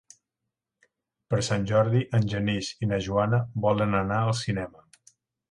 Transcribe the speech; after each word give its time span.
Per 1.33 1.39
Sant 1.47 1.67
Jordi 1.71 2.01
en 2.21 2.25
Genís 2.33 2.71
i 2.87 2.91
na 2.93 2.99
Joana 3.09 3.43
volen 3.67 3.95
anar 4.01 4.19
al 4.25 4.35
cinema. 4.43 4.85